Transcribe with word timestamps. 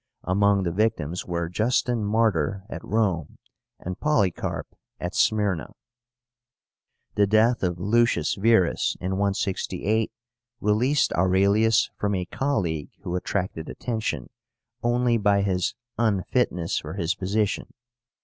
Among 0.23 0.63
the 0.63 0.71
victims 0.71 1.27
were 1.27 1.47
Justin 1.47 2.03
Martyr 2.03 2.63
at 2.71 2.83
Rome, 2.83 3.37
and 3.79 3.99
Polycarp 3.99 4.67
at 4.99 5.13
Smyrna. 5.13 5.73
The 7.13 7.27
death 7.27 7.61
of 7.61 7.77
Lucius 7.77 8.33
Verus 8.33 8.97
in 8.99 9.11
168 9.17 10.11
released 10.59 11.13
Aurelius 11.13 11.91
from 11.97 12.15
a 12.15 12.25
colleague 12.25 12.89
who 13.03 13.15
attracted 13.15 13.69
attention 13.69 14.31
only 14.81 15.19
by 15.19 15.43
his 15.43 15.75
unfitness 15.99 16.79
for 16.79 16.93
his 16.93 17.13
position. 17.13 17.71